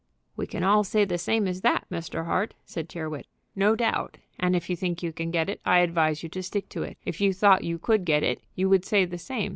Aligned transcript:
"We 0.35 0.47
can 0.47 0.63
all 0.63 0.83
say 0.83 1.05
the 1.05 1.19
same 1.19 1.47
as 1.47 1.61
that, 1.61 1.85
Mr. 1.91 2.25
Hart," 2.25 2.55
said 2.65 2.89
Tyrrwhit. 2.89 3.27
"No 3.55 3.75
doubt. 3.75 4.17
And 4.39 4.55
if 4.55 4.67
you 4.67 4.75
think 4.75 5.03
you 5.03 5.13
can 5.13 5.29
get 5.29 5.47
it, 5.47 5.61
I 5.63 5.81
advise 5.81 6.23
you 6.23 6.29
to 6.29 6.41
stick 6.41 6.69
to 6.69 6.81
it. 6.81 6.97
If 7.05 7.21
you 7.21 7.33
thought 7.35 7.63
you 7.63 7.77
could 7.77 8.03
get 8.03 8.23
it 8.23 8.41
you 8.55 8.67
would 8.67 8.83
say 8.83 9.05
the 9.05 9.19
same. 9.19 9.49